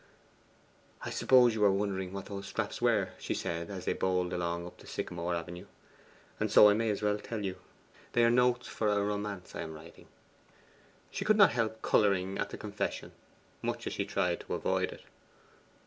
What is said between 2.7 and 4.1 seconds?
were?' she said, as they